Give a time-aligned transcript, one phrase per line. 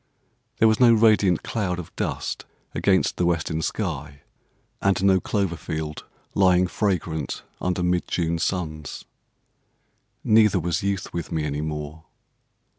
[0.57, 4.21] There was no radiant cloud of dust against the western sky,
[4.81, 9.05] and no clover field lying fragrant under mid June suns,
[10.23, 12.05] Neither was youth with me any more.